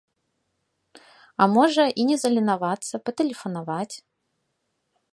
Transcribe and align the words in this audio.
А 1.43 1.49
можа, 1.55 1.85
і 2.03 2.07
не 2.13 2.17
заленавацца, 2.23 2.95
патэлефанаваць. 3.11 3.93